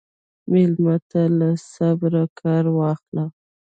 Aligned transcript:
مېلمه 0.51 0.95
ته 1.09 1.21
له 1.37 1.49
صبره 1.73 2.23
کار 2.39 2.63
واخله. 2.77 3.25